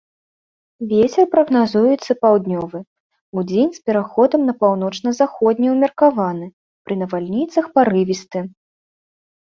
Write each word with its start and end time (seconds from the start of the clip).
Вецер 0.93 1.27
прагназуецца 1.33 2.11
паўднёвы, 2.23 2.79
удзень 3.43 3.71
з 3.77 3.85
пераходам 3.91 4.41
на 4.49 4.53
паўночна-заходні 4.65 5.67
ўмеркаваны, 5.77 6.53
пры 6.83 6.93
навальніцах 7.07 7.65
парывісты. 7.81 8.39